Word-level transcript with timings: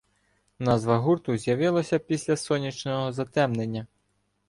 Назва 0.59 0.97
гурту 0.97 1.37
з'явилася 1.37 1.99
після 1.99 2.37
сонячного 2.37 3.13
затемнення 3.13 3.87